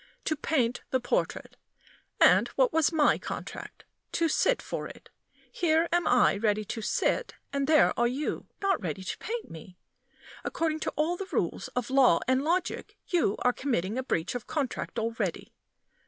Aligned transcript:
To 0.25 0.35
paint 0.35 0.81
the 0.89 0.99
portrait. 0.99 1.57
And 2.19 2.47
what 2.55 2.73
was 2.73 2.91
my 2.91 3.19
contract? 3.19 3.85
To 4.13 4.27
sit 4.27 4.59
for 4.59 4.87
it. 4.87 5.11
Here 5.51 5.87
am 5.91 6.07
I 6.07 6.37
ready 6.37 6.65
to 6.65 6.81
sit, 6.81 7.35
and 7.53 7.67
there 7.67 7.93
are 7.99 8.07
you 8.07 8.47
not 8.63 8.81
ready 8.81 9.03
to 9.03 9.17
paint 9.19 9.51
me. 9.51 9.77
According 10.43 10.79
to 10.79 10.93
all 10.95 11.17
the 11.17 11.27
rules 11.31 11.67
of 11.75 11.91
law 11.91 12.19
and 12.27 12.43
logic, 12.43 12.97
you 13.09 13.35
are 13.43 13.53
committing 13.53 13.95
a 13.95 14.01
breach 14.03 14.33
of 14.33 14.47
contract 14.47 14.97
already. 14.97 15.53